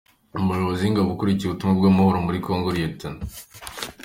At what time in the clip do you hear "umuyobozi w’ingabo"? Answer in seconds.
0.39-1.09